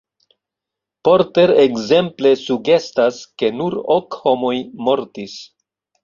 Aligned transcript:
Porter 1.07 1.51
ekzemple 1.63 2.31
sugestas, 2.43 3.19
ke 3.41 3.51
nur 3.59 3.75
ok 3.97 4.17
homoj 4.23 4.55
mortis. 4.89 5.37